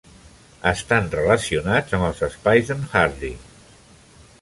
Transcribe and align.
Estan 0.71 1.11
relacionats 1.11 1.99
amb 1.99 2.09
els 2.09 2.25
espais 2.31 2.73
de"n 2.75 2.85
Hardy. 2.97 3.35